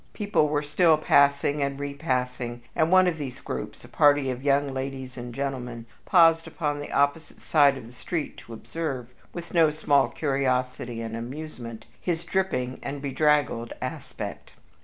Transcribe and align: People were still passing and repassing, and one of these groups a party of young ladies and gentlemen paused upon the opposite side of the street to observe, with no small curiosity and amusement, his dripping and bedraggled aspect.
People 0.13 0.49
were 0.49 0.63
still 0.63 0.97
passing 0.97 1.61
and 1.61 1.79
repassing, 1.79 2.63
and 2.75 2.89
one 2.91 3.05
of 3.05 3.19
these 3.19 3.39
groups 3.39 3.85
a 3.85 3.87
party 3.87 4.31
of 4.31 4.41
young 4.41 4.73
ladies 4.73 5.15
and 5.15 5.31
gentlemen 5.31 5.85
paused 6.05 6.47
upon 6.47 6.79
the 6.79 6.91
opposite 6.91 7.39
side 7.39 7.77
of 7.77 7.85
the 7.85 7.93
street 7.93 8.35
to 8.37 8.53
observe, 8.53 9.13
with 9.31 9.53
no 9.53 9.69
small 9.69 10.07
curiosity 10.09 11.01
and 11.01 11.15
amusement, 11.15 11.85
his 12.01 12.25
dripping 12.25 12.79
and 12.81 12.99
bedraggled 12.99 13.73
aspect. 13.79 14.53